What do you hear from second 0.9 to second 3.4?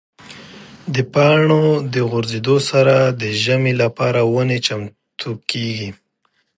د پاڼو د غورځېدو سره د